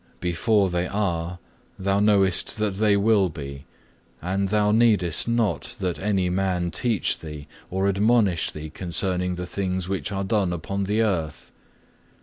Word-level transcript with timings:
Before 0.19 0.67
they 0.67 0.87
are, 0.87 1.37
thou 1.77 1.99
knowest 1.99 2.57
that 2.57 2.77
they 2.77 2.97
will 2.97 3.29
be, 3.29 3.65
and 4.19 4.49
Thou 4.49 4.71
needest 4.71 5.27
not 5.27 5.75
that 5.79 5.99
any 5.99 6.27
man 6.27 6.71
teach 6.71 7.19
Thee 7.19 7.47
or 7.69 7.87
admonish 7.87 8.49
Thee 8.49 8.71
concerning 8.71 9.35
the 9.35 9.45
things 9.45 9.87
which 9.87 10.11
are 10.11 10.23
done 10.23 10.53
upon 10.53 10.85
the 10.85 11.03
earth. 11.03 11.51